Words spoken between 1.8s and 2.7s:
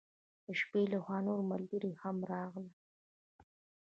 هم راغلل.